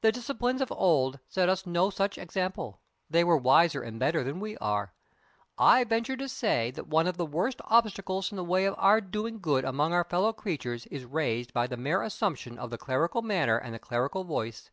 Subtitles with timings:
[0.00, 4.40] The disciples of old set us no such example; they were wiser and better than
[4.40, 4.94] we are.
[5.58, 9.02] I venture to say that one of the worst obstacles in the way of our
[9.02, 13.20] doing good among our fellow creatures is raised by the mere assumption of the clerical
[13.20, 14.70] manner and the clerical voice.